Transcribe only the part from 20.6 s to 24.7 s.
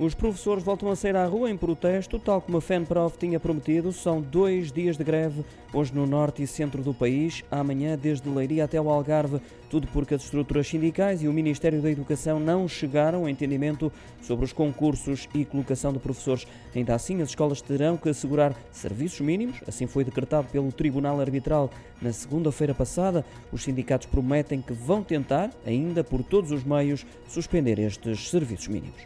Tribunal Arbitral na segunda-feira passada. Os sindicatos prometem